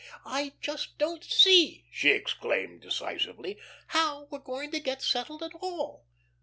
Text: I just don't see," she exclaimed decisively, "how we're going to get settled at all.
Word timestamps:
I 0.25 0.53
just 0.61 0.97
don't 0.97 1.23
see," 1.23 1.85
she 1.91 2.09
exclaimed 2.09 2.81
decisively, 2.81 3.59
"how 3.89 4.23
we're 4.31 4.39
going 4.39 4.71
to 4.71 4.79
get 4.79 5.03
settled 5.03 5.43
at 5.43 5.53
all. 5.53 6.07